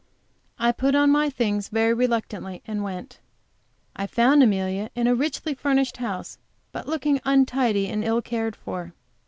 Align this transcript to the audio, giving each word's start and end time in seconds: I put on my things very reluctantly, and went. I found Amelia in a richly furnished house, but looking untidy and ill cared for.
I 0.57 0.71
put 0.71 0.95
on 0.95 1.11
my 1.11 1.29
things 1.29 1.67
very 1.69 1.93
reluctantly, 1.93 2.63
and 2.65 2.81
went. 2.81 3.19
I 3.95 4.07
found 4.07 4.41
Amelia 4.41 4.89
in 4.95 5.05
a 5.05 5.13
richly 5.13 5.53
furnished 5.53 5.97
house, 5.97 6.39
but 6.71 6.87
looking 6.87 7.21
untidy 7.23 7.87
and 7.87 8.03
ill 8.03 8.23
cared 8.23 8.55
for. 8.55 8.93